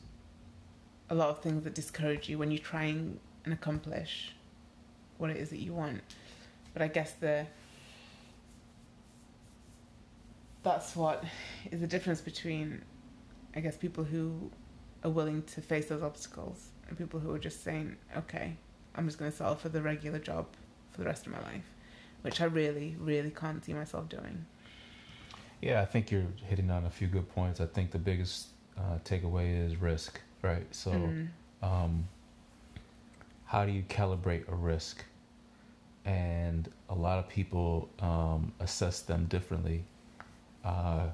[1.10, 4.34] a lot of things that discourage you when you try and, and accomplish
[5.18, 6.02] what it is that you want.
[6.74, 7.46] But I guess the
[10.64, 11.24] that's what
[11.72, 12.82] is the difference between
[13.56, 14.52] I guess people who
[15.04, 18.58] are willing to face those obstacles and people who are just saying, Okay,
[18.96, 20.48] I'm just gonna settle for the regular job
[20.92, 21.64] for the rest of my life.
[22.24, 24.46] Which I really, really can't see myself doing.
[25.62, 27.62] Yeah, I think you're hitting on a few good points.
[27.62, 30.66] I think the biggest uh, takeaway is risk, right?
[30.76, 31.28] So, Mm.
[31.62, 32.08] um,
[33.46, 35.04] how do you calibrate a risk?
[36.04, 39.86] And a lot of people um, assess them differently.
[40.64, 41.08] Uh,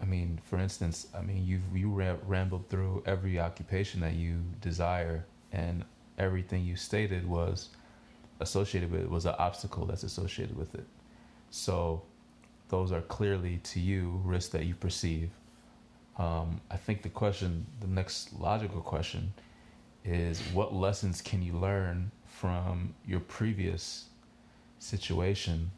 [0.00, 4.40] I mean, for instance, I mean, you you ra- rambled through every occupation that you
[4.60, 5.84] desire, and
[6.18, 7.68] everything you stated was
[8.40, 10.86] associated with it was an obstacle that's associated with it.
[11.50, 12.02] So,
[12.68, 15.30] those are clearly to you risks that you perceive.
[16.16, 19.32] Um, I think the question, the next logical question,
[20.04, 24.06] is what lessons can you learn from your previous
[24.78, 25.70] situation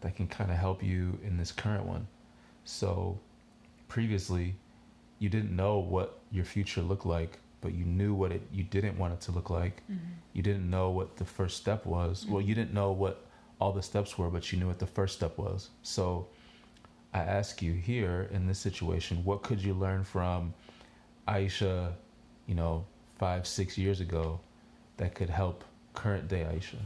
[0.00, 2.06] that can kind of help you in this current one?
[2.64, 3.18] So,
[3.88, 4.54] previously,
[5.18, 8.98] you didn't know what your future looked like, but you knew what it you didn't
[8.98, 9.82] want it to look like.
[9.90, 10.12] Mm-hmm.
[10.32, 12.24] You didn't know what the first step was.
[12.24, 12.32] Mm-hmm.
[12.32, 13.24] Well, you didn't know what
[13.60, 15.70] all the steps were, but you knew what the first step was.
[15.82, 16.26] So,
[17.14, 20.54] I ask you here in this situation, what could you learn from
[21.28, 21.92] Aisha,
[22.46, 22.84] you know,
[23.18, 24.40] five, six years ago
[24.96, 26.78] that could help current day Aisha?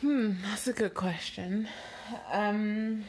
[0.00, 1.68] Hmm, that's a good question.
[2.30, 3.04] Um,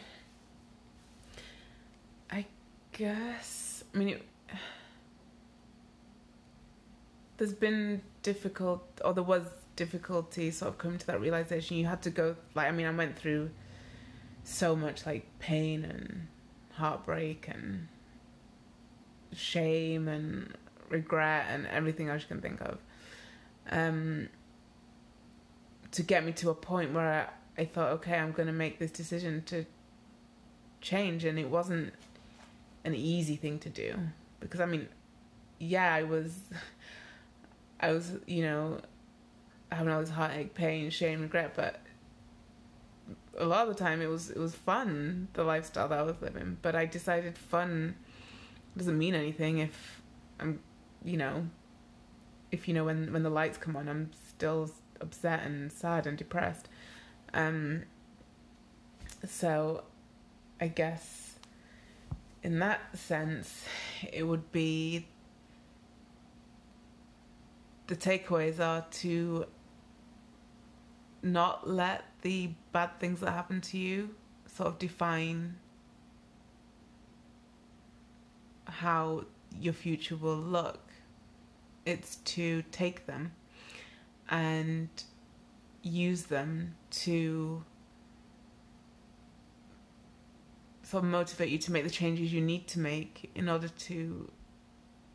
[2.32, 2.46] I
[2.94, 3.84] guess.
[3.94, 4.26] I mean, it,
[7.38, 9.44] there's been difficult, or there was
[9.78, 11.78] difficulty sort of coming to that realization.
[11.78, 13.52] You had to go like I mean I went through
[14.44, 16.28] so much like pain and
[16.74, 17.88] heartbreak and
[19.34, 20.54] shame and
[20.90, 22.78] regret and everything else you can think of.
[23.70, 24.30] Um,
[25.92, 28.80] to get me to a point where I, I thought, okay, I'm going to make
[28.80, 29.66] this decision to
[30.82, 31.94] change, and it wasn't
[32.86, 33.96] an easy thing to do
[34.40, 34.88] because I mean,
[35.60, 36.40] yeah, I was,
[37.80, 38.80] I was, you know,
[39.72, 41.82] having all this heartache, pain, shame, regret, but
[43.38, 46.16] a lot of the time it was it was fun the lifestyle that I was
[46.22, 46.58] living.
[46.62, 47.96] But I decided fun
[48.76, 50.02] doesn't mean anything if
[50.40, 50.60] I'm,
[51.04, 51.48] you know,
[52.52, 54.70] if you know when when the lights come on, I'm still
[55.02, 56.68] upset and sad and depressed.
[57.34, 57.84] Um.
[59.26, 59.84] So,
[60.62, 61.28] I guess
[62.44, 63.66] in that sense,
[64.14, 65.08] it would be
[67.88, 69.46] the takeaways are to
[71.24, 75.56] not let the bad things that happen to you sort of define
[78.66, 79.26] how
[79.60, 80.87] your future will look.
[81.88, 83.32] It's to take them
[84.30, 84.90] and
[85.82, 87.64] use them to
[90.84, 94.30] sort of motivate you to make the changes you need to make in order to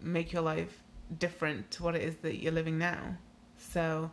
[0.00, 0.82] make your life
[1.18, 3.16] different to what it is that you're living now.
[3.58, 4.10] So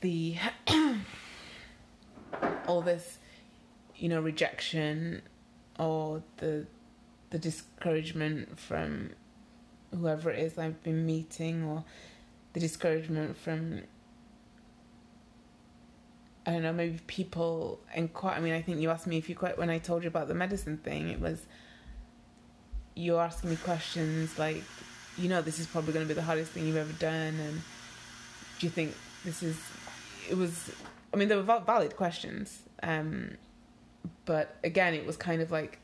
[0.00, 0.36] the
[2.66, 3.18] all this,
[3.96, 5.20] you know, rejection
[5.78, 6.66] or the
[7.28, 9.10] the discouragement from
[9.96, 11.84] whoever it is I've been meeting or
[12.52, 13.82] the discouragement from
[16.46, 19.28] I don't know, maybe people and quite I mean I think you asked me if
[19.28, 21.46] you quite when I told you about the medicine thing, it was
[22.94, 24.62] you're asking me questions like,
[25.16, 27.62] you know, this is probably gonna be the hardest thing you've ever done and
[28.58, 29.58] do you think this is
[30.28, 30.70] it was
[31.12, 33.36] I mean, they were valid questions, um,
[34.26, 35.80] but again, it was kind of like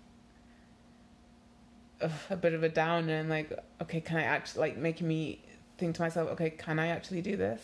[2.00, 5.40] a, a bit of a downer, and like, okay, can I actually like making me
[5.78, 7.62] think to myself, okay, can I actually do this?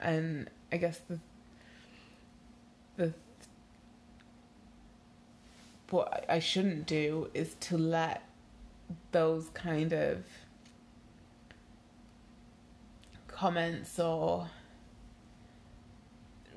[0.00, 1.18] And I guess the
[2.96, 3.14] the
[5.90, 8.22] what I shouldn't do is to let
[9.12, 10.24] those kind of
[13.26, 14.48] comments or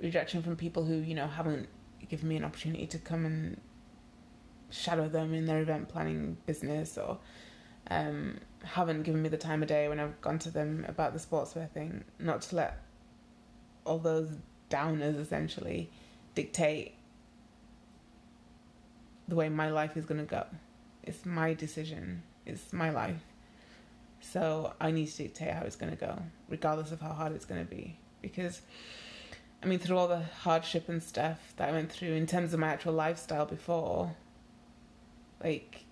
[0.02, 1.70] rejection from people who you know haven't
[2.10, 3.62] given me an opportunity to come and
[4.72, 7.20] shadow them in their event planning business or
[7.90, 11.20] um, haven't given me the time of day when I've gone to them about the
[11.20, 12.04] sportswear thing.
[12.20, 12.82] Not to let
[13.86, 14.30] all those
[14.70, 15.90] downers essentially
[16.36, 16.96] dictate
[19.28, 20.46] the way my life is going to go.
[21.04, 22.24] It's my decision.
[22.46, 23.22] It's my life.
[24.20, 27.46] So I need to dictate how it's going to go, regardless of how hard it's
[27.46, 27.98] going to be.
[28.22, 28.62] Because
[29.64, 32.60] I mean, through all the hardship and stuff that I went through in terms of
[32.60, 34.16] my actual lifestyle before,
[35.44, 35.84] like,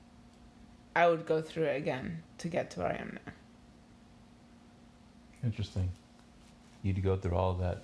[0.96, 3.34] I would go through it again to get to where I am now.
[5.44, 5.90] Interesting.
[6.84, 7.84] You'd go through all of that.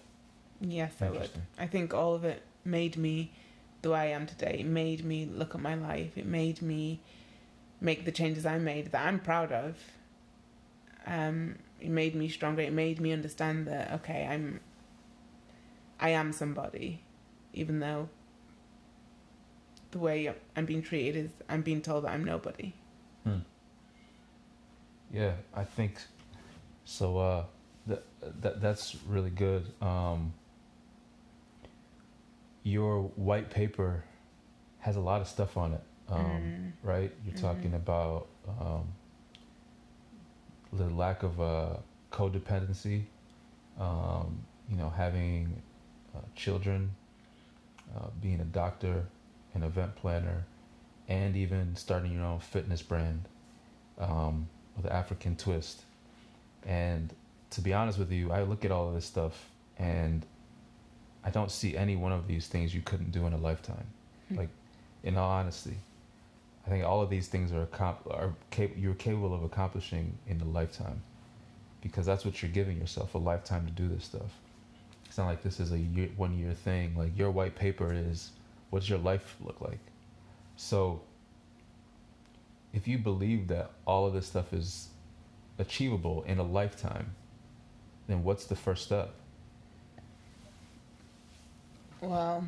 [0.62, 1.30] Yes, I would.
[1.60, 3.32] I think all of it made me
[3.82, 4.58] the way I am today.
[4.60, 6.18] It made me look at my life.
[6.18, 7.00] It made me
[7.82, 9.78] make the changes I made that I'm proud of.
[11.06, 12.62] Um, it made me stronger.
[12.62, 14.60] It made me understand that okay, I'm
[16.00, 17.02] I am somebody,
[17.54, 18.10] even though
[19.96, 22.74] the way I'm being treated is I'm being told that I'm nobody.
[23.24, 23.40] Hmm.
[25.10, 25.96] Yeah, I think
[26.84, 27.18] so.
[27.18, 27.44] Uh,
[27.88, 28.04] that
[28.42, 29.72] that that's really good.
[29.82, 30.34] Um,
[32.64, 34.04] your white paper
[34.80, 36.72] has a lot of stuff on it, um, mm.
[36.84, 37.14] right?
[37.24, 37.46] You're mm-hmm.
[37.46, 38.28] talking about
[38.60, 38.90] um,
[40.74, 41.78] the lack of uh,
[42.12, 43.04] codependency.
[43.80, 45.62] Um, you know, having
[46.14, 46.92] uh, children,
[47.96, 49.06] uh, being a doctor,
[49.56, 50.46] an event planner,
[51.08, 53.24] and even starting your own fitness brand
[54.00, 55.82] um, with an African twist.
[56.66, 57.14] And
[57.52, 60.26] to be honest with you, I look at all of this stuff and
[61.24, 63.86] I don't see any one of these things you couldn't do in a lifetime.
[64.26, 64.42] Mm-hmm.
[64.42, 64.50] Like,
[65.04, 65.78] in all honesty,
[66.66, 67.68] I think all of these things are,
[68.10, 71.02] are cap- you're capable of accomplishing in a lifetime
[71.82, 74.40] because that's what you're giving yourself a lifetime to do this stuff.
[75.06, 76.96] It's not like this is a year, one year thing.
[76.98, 78.32] Like your white paper is
[78.76, 79.80] what does your life look like?
[80.58, 81.00] So
[82.74, 84.90] if you believe that all of this stuff is
[85.58, 87.16] achievable in a lifetime,
[88.10, 89.14] then what's the first step?
[92.02, 92.46] Well,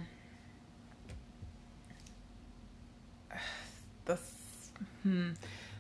[4.04, 4.20] the
[5.04, 5.30] hmm,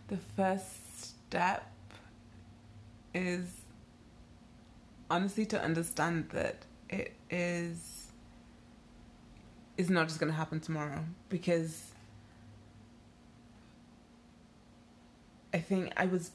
[0.07, 1.69] the first step
[3.13, 3.49] is
[5.09, 7.96] honestly to understand that it is
[9.77, 11.91] is not just going to happen tomorrow because
[15.53, 16.31] I think I was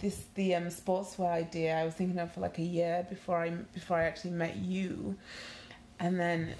[0.00, 3.50] this the um, sportswear idea I was thinking of for like a year before I
[3.50, 5.16] before I actually met you,
[5.98, 6.54] and then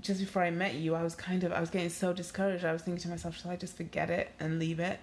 [0.00, 2.64] just before I met you, I was kind of I was getting so discouraged.
[2.64, 4.98] I was thinking to myself, shall I just forget it and leave it?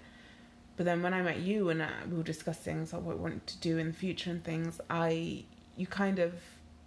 [0.75, 3.23] But then when I met you and I, we were discussing sort of what we
[3.23, 5.43] wanted to do in the future and things, I
[5.77, 6.33] you kind of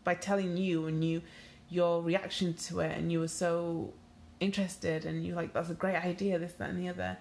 [0.05, 1.23] by telling you and you
[1.73, 3.93] your reaction to it and you were so
[4.41, 7.17] interested and you like that's a great idea this that and the other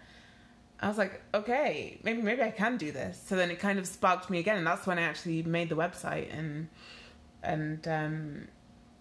[0.82, 3.22] I was like, okay, maybe maybe I can do this.
[3.24, 5.76] So then it kind of sparked me again, and that's when I actually made the
[5.76, 6.70] website and
[7.43, 8.47] and um,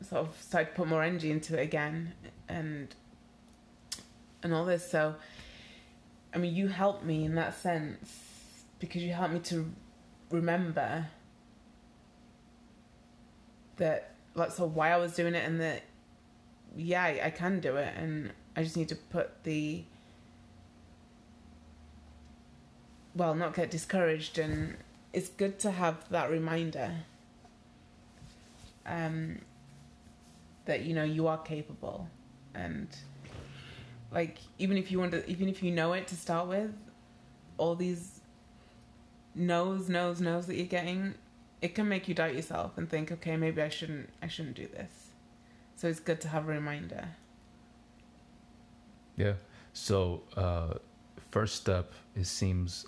[0.02, 2.12] sort of started to put more energy into it again,
[2.48, 2.94] and
[4.42, 4.90] and all this.
[4.90, 5.14] So,
[6.34, 9.70] I mean, you helped me in that sense because you helped me to
[10.30, 11.06] remember
[13.76, 15.82] that, like, so why I was doing it, and that
[16.76, 19.84] yeah, I, I can do it, and I just need to put the
[23.14, 24.76] well, not get discouraged, and
[25.12, 26.92] it's good to have that reminder
[28.86, 29.40] um,
[30.66, 32.08] that you know you are capable,
[32.54, 32.88] and
[34.12, 36.72] like even if you want to, even if you know it to start with,
[37.58, 38.20] all these
[39.34, 41.14] no's, no's, no's that you're getting,
[41.62, 44.66] it can make you doubt yourself and think, okay, maybe I shouldn't, I shouldn't do
[44.66, 45.10] this.
[45.76, 47.08] So it's good to have a reminder.
[49.16, 49.34] Yeah.
[49.72, 50.74] So uh,
[51.30, 52.86] first step, it seems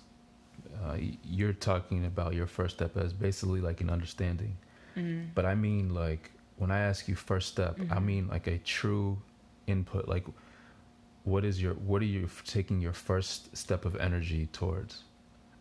[0.83, 4.57] uh, you're talking about your first step as basically like an understanding.
[4.97, 5.29] Mm-hmm.
[5.35, 7.93] But I mean, like, when I ask you first step, mm-hmm.
[7.93, 9.19] I mean like a true
[9.67, 10.07] input.
[10.07, 10.25] Like,
[11.23, 15.03] what is your, what are you taking your first step of energy towards?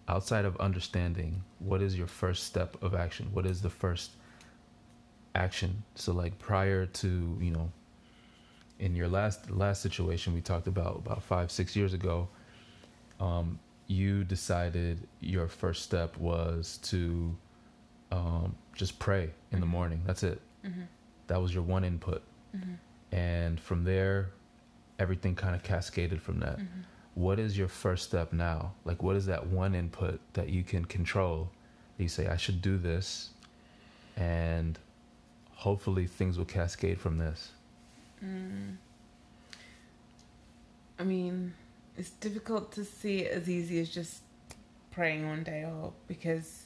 [0.09, 3.29] Outside of understanding, what is your first step of action?
[3.33, 4.11] What is the first
[5.35, 5.85] action?
[5.95, 7.71] So, like, prior to, you know,
[8.79, 12.29] in your last last situation we talked about about five six years ago
[13.21, 17.37] um, you decided your first step was to
[18.11, 19.61] um, just pray in mm-hmm.
[19.61, 20.03] the morning.
[20.07, 20.41] That's it.
[20.65, 20.83] Mm-hmm.
[21.29, 22.23] That was your one input.
[22.57, 23.17] Mm-hmm.
[23.17, 24.31] And from there,
[24.99, 26.59] everything kind of cascaded from that.
[27.15, 28.73] What is your first step now?
[28.85, 31.51] Like, what is that one input that you can control?
[31.99, 33.31] You say, I should do this,
[34.17, 34.79] and
[35.53, 37.51] hopefully things will cascade from this.
[38.25, 38.77] Mm.
[40.99, 41.55] I mean,
[41.97, 44.23] it's difficult to see it as easy as just
[44.91, 46.65] praying one day or because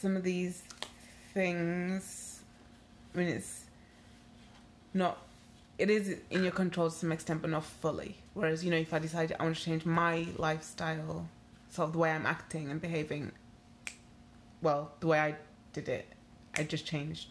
[0.00, 0.62] some of these
[1.34, 2.40] things
[3.14, 3.64] I mean it's
[4.94, 5.18] not
[5.78, 8.16] it is in your control to some extent but not fully.
[8.34, 11.28] Whereas, you know, if I decide I want to change my lifestyle,
[11.68, 13.32] sort of the way I'm acting and behaving
[14.62, 15.36] well, the way I
[15.72, 16.06] did it,
[16.56, 17.28] I just changed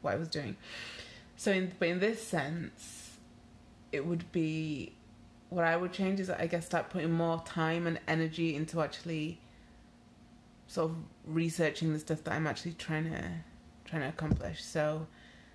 [0.00, 0.56] what I was doing.
[1.36, 3.18] So, in, but in this sense,
[3.90, 4.94] it would be
[5.48, 9.38] what I would change is I guess start putting more time and energy into actually
[10.66, 13.22] sort of researching the stuff that I'm actually trying to
[13.84, 14.64] trying to accomplish.
[14.64, 15.06] So,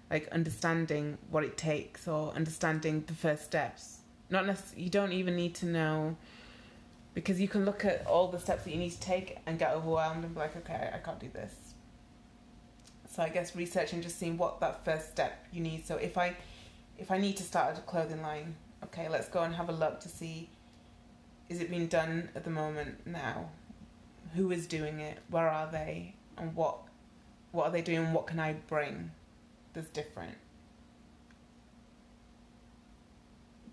[0.09, 3.99] like understanding what it takes or understanding the first steps.
[4.29, 6.17] Not necessarily, you don't even need to know
[7.13, 9.71] because you can look at all the steps that you need to take and get
[9.71, 11.53] overwhelmed and be like, okay, I can't do this.
[13.09, 15.85] So I guess researching just seeing what that first step you need.
[15.85, 16.35] So if I
[16.97, 19.99] if I need to start a clothing line, okay, let's go and have a look
[20.01, 20.49] to see
[21.49, 23.49] is it being done at the moment now?
[24.35, 25.19] Who is doing it?
[25.29, 26.13] Where are they?
[26.37, 26.77] And what
[27.51, 28.13] what are they doing?
[28.13, 29.11] What can I bring
[29.78, 30.34] that's different?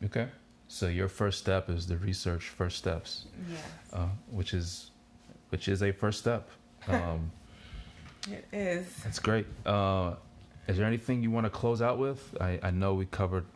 [0.05, 0.29] Okay.
[0.69, 3.25] So your first step is the research first steps.
[3.51, 3.63] Yes.
[3.91, 4.91] Uh, which is
[5.49, 6.49] which is a first step.
[6.87, 7.33] Um,
[8.31, 8.95] it is.
[9.05, 9.47] That's great.
[9.65, 10.17] Uh,
[10.69, 12.37] is there anything you want to close out with?
[12.39, 13.47] I, I know we covered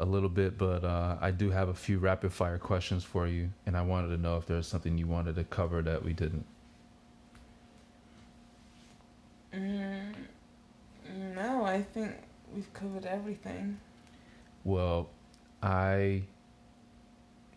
[0.00, 3.50] a little bit, but uh, I do have a few rapid fire questions for you,
[3.64, 6.46] and I wanted to know if there's something you wanted to cover that we didn't.
[9.54, 9.87] Mm,
[11.78, 12.10] I think
[12.52, 13.78] we've covered everything.
[14.64, 15.10] Well,
[15.62, 16.22] I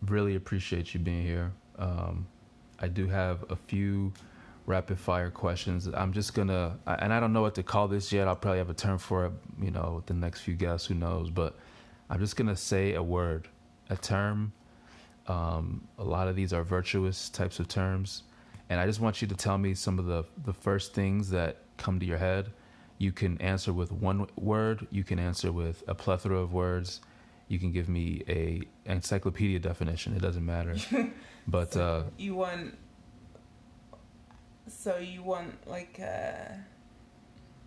[0.05, 1.51] really appreciate you being here.
[1.79, 2.27] Um,
[2.77, 4.13] I do have a few
[4.67, 5.87] rapid fire questions.
[5.87, 8.27] I'm just gonna, and I don't know what to call this yet.
[8.27, 10.85] I'll probably have a term for it, you know, with the next few guests.
[10.85, 11.31] Who knows?
[11.31, 11.57] But
[12.11, 13.47] I'm just gonna say a word,
[13.89, 14.53] a term.
[15.25, 18.21] Um, a lot of these are virtuous types of terms,
[18.69, 21.57] and I just want you to tell me some of the the first things that
[21.77, 22.51] come to your head.
[23.01, 24.85] You can answer with one word.
[24.91, 27.01] You can answer with a plethora of words.
[27.47, 30.15] You can give me a encyclopedia definition.
[30.15, 30.75] It doesn't matter.
[31.47, 32.77] but so uh, you want
[34.67, 36.53] So you want like uh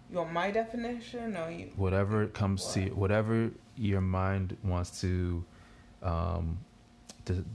[0.09, 2.97] you want my definition or you Whatever comes to What?
[2.97, 5.45] whatever your mind wants to
[6.05, 6.59] um,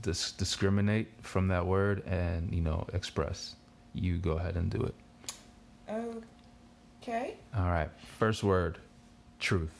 [0.02, 3.56] dis- discriminate from that word and you know express.
[3.94, 4.94] You go ahead and do it.
[7.02, 7.36] Okay.
[7.56, 7.88] All right.
[8.18, 8.78] First word,
[9.38, 9.72] truth.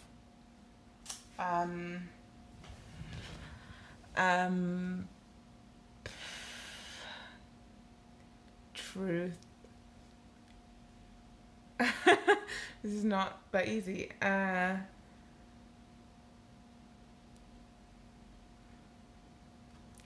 [1.39, 2.09] Um
[4.17, 5.09] um
[8.75, 9.37] truth
[11.79, 14.11] this is not that easy.
[14.21, 14.77] Uh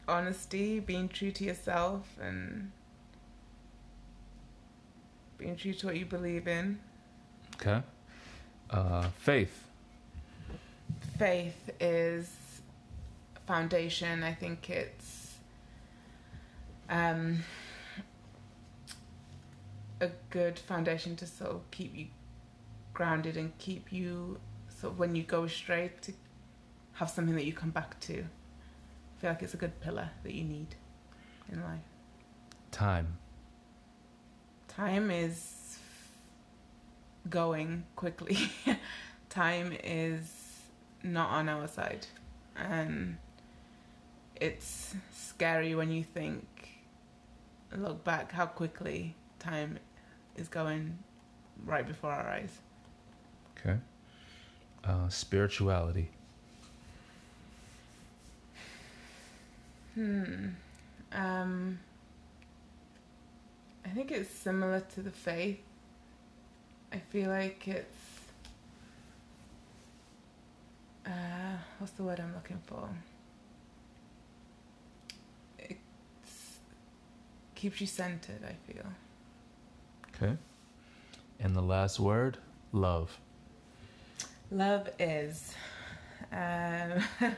[0.07, 2.71] honesty, being true to yourself and
[5.39, 6.79] being true to what you believe in.
[7.57, 7.83] Okay.
[8.71, 9.69] Uh, faith.
[11.19, 12.31] faith is
[13.47, 14.23] foundation.
[14.23, 15.35] I think it's
[16.89, 17.39] um,
[20.01, 22.07] a good foundation to sort of keep you
[22.93, 24.39] grounded and keep you
[24.69, 26.13] sort of when you go astray to
[26.95, 28.21] have something that you come back to.
[28.21, 30.75] I feel like it's a good pillar that you need
[31.51, 31.81] in life.
[32.71, 33.19] Time.
[34.69, 35.64] Time is
[37.29, 38.39] going quickly.
[39.29, 40.31] Time is
[41.03, 42.07] not on our side.
[42.57, 43.19] And
[44.41, 46.47] it's scary when you think,
[47.77, 49.79] look back how quickly time
[50.37, 50.99] is going
[51.65, 52.59] right before our eyes.
[53.59, 53.79] Okay.
[54.85, 56.11] Uh, spirituality.
[59.95, 60.49] Hmm.
[61.13, 61.79] Um,
[63.85, 65.61] I think it's similar to the faith.
[66.95, 67.99] I feel like it's.
[71.05, 72.89] Uh, what's the word I'm looking for?
[75.59, 75.79] It
[77.57, 78.87] keeps you centered, I feel.
[80.15, 80.37] Okay.
[81.41, 82.39] And the last word,
[82.71, 83.19] love.
[84.53, 85.53] Love is.
[86.33, 87.03] Um,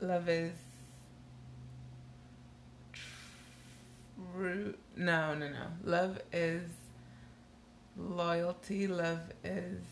[0.00, 0.52] love is.
[2.92, 4.74] True.
[4.94, 5.66] No, no, no.
[5.84, 6.64] Love is
[7.96, 8.86] loyalty.
[8.86, 9.82] Love is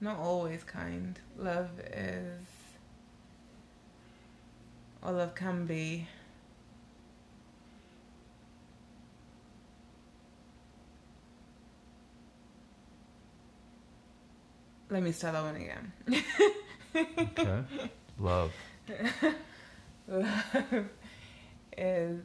[0.00, 1.18] not always kind.
[1.36, 2.46] Love is.
[5.02, 6.08] Or love can be.
[14.88, 15.92] Let me start that one again.
[17.18, 17.90] Okay.
[18.20, 18.52] love.
[20.08, 20.86] Love
[21.76, 22.20] is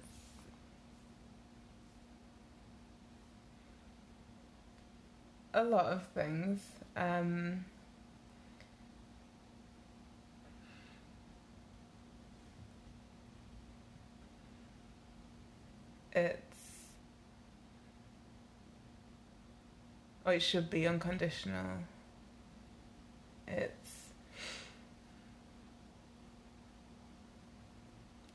[5.53, 6.61] a lot of things.
[6.95, 7.65] Um,
[16.13, 16.57] it's
[20.25, 21.79] oh, it should be unconditional.
[23.47, 24.11] It's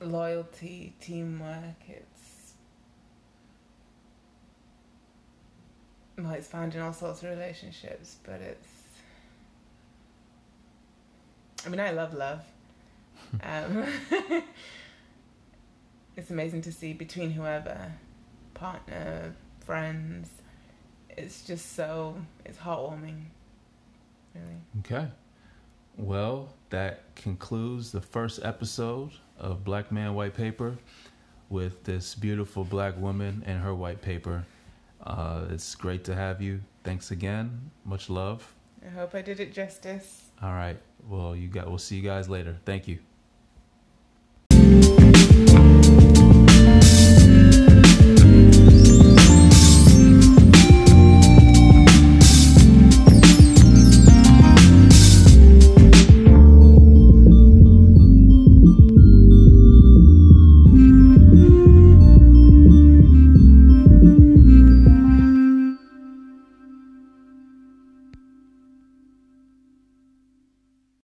[0.01, 1.83] loyalty, teamwork.
[1.89, 2.36] It's
[6.19, 8.69] well, it's found in all sorts of relationships, but it's.
[11.64, 12.41] I mean, I love love.
[13.43, 13.85] um,
[16.17, 17.93] it's amazing to see between whoever,
[18.55, 20.31] partner, friends.
[21.11, 23.25] It's just so it's heartwarming,
[24.35, 24.61] really.
[24.81, 25.09] Okay.
[25.97, 30.77] Well, that concludes the first episode of Black Man White Paper
[31.49, 34.45] with this beautiful black woman and her white paper.
[35.07, 36.61] Uh, it's great to have you.
[36.82, 37.70] Thanks again.
[37.84, 38.52] Much love.
[38.84, 40.30] I hope I did it justice.
[40.42, 40.78] All right.
[41.09, 41.68] Well, you got.
[41.68, 42.57] We'll see you guys later.
[42.64, 42.98] Thank you.